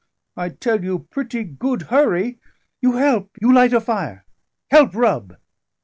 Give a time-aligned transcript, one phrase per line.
[0.35, 2.39] I tell you pretty good hurry:
[2.81, 4.25] you help, you light a fire,
[4.71, 5.37] help rub."